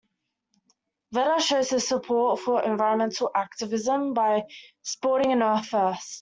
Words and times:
Vedder 1.11 1.39
shows 1.39 1.69
his 1.69 1.87
support 1.87 2.39
for 2.39 2.63
environmental 2.63 3.29
activism 3.35 4.15
by 4.15 4.41
sporting 4.81 5.31
an 5.31 5.43
Earth 5.43 5.67
First! 5.67 6.09